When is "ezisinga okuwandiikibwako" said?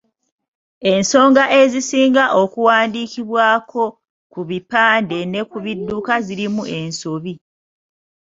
1.61-3.83